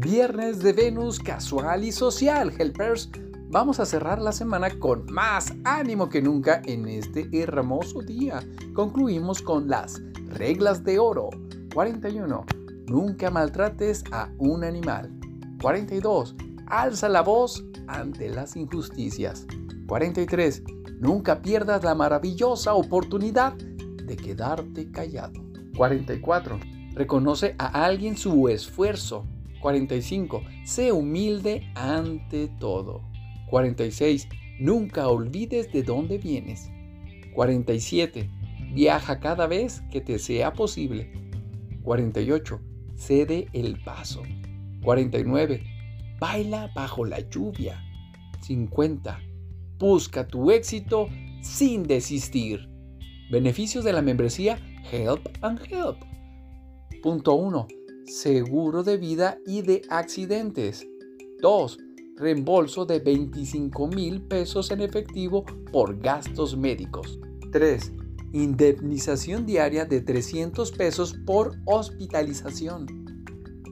[0.00, 3.10] Viernes de Venus casual y social, helpers.
[3.50, 8.38] Vamos a cerrar la semana con más ánimo que nunca en este hermoso día.
[8.74, 11.30] Concluimos con las reglas de oro.
[11.74, 12.46] 41.
[12.86, 15.10] Nunca maltrates a un animal.
[15.60, 16.36] 42.
[16.68, 19.48] Alza la voz ante las injusticias.
[19.88, 20.62] 43.
[21.00, 25.32] Nunca pierdas la maravillosa oportunidad de quedarte callado.
[25.76, 26.60] 44.
[26.94, 29.26] Reconoce a alguien su esfuerzo.
[29.60, 30.42] 45.
[30.64, 33.02] Sé humilde ante todo.
[33.50, 34.28] 46.
[34.60, 36.70] Nunca olvides de dónde vienes.
[37.34, 38.28] 47.
[38.74, 41.10] Viaja cada vez que te sea posible.
[41.82, 42.60] 48.
[42.96, 44.22] Cede el paso.
[44.82, 45.62] 49.
[46.18, 47.82] Baila bajo la lluvia.
[48.42, 49.20] 50.
[49.78, 51.08] Busca tu éxito
[51.40, 52.68] sin desistir.
[53.30, 54.58] Beneficios de la membresía
[54.90, 55.98] Help and Help.
[57.02, 57.77] Punto 1.
[58.08, 60.88] Seguro de vida y de accidentes.
[61.42, 61.78] 2.
[62.16, 67.20] Reembolso de 25 mil pesos en efectivo por gastos médicos.
[67.52, 67.92] 3.
[68.32, 72.86] Indemnización diaria de 300 pesos por hospitalización.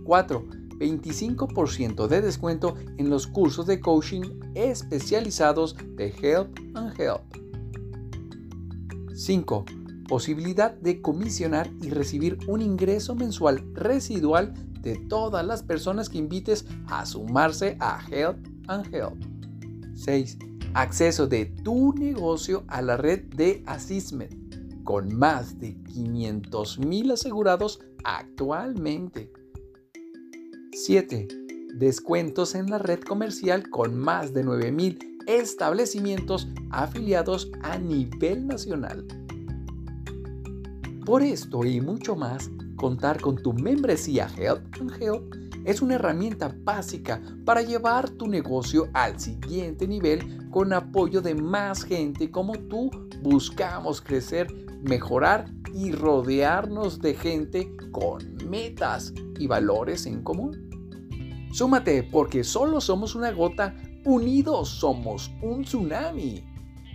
[0.05, 0.45] 4.
[0.81, 4.23] 25% de descuento en los cursos de coaching
[4.55, 7.23] especializados de Help and Help.
[9.15, 9.65] 5.
[10.09, 16.65] Posibilidad de comisionar y recibir un ingreso mensual residual de todas las personas que invites
[16.87, 19.15] a sumarse a Help and Help.
[19.95, 20.39] 6.
[20.75, 29.33] Acceso de tu negocio a la red de Assessment con más de 500.000 asegurados actualmente.
[30.73, 31.27] 7.
[31.75, 39.26] Descuentos en la red comercial con más de 9.000 establecimientos afiliados a nivel nacional.
[41.07, 46.53] Por esto y mucho más, contar con tu membresía Help and Help es una herramienta
[46.65, 52.91] básica para llevar tu negocio al siguiente nivel con apoyo de más gente como tú.
[53.23, 61.49] Buscamos crecer mejorar y rodearnos de gente con metas y valores en común.
[61.53, 66.45] Súmate porque solo somos una gota, unidos somos un tsunami.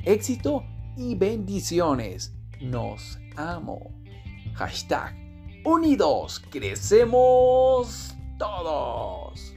[0.04, 0.64] Éxito
[0.98, 2.34] y bendiciones.
[2.60, 4.01] Nos amo.
[4.62, 5.16] Hashtag
[5.66, 9.56] Unidos crecemos todos.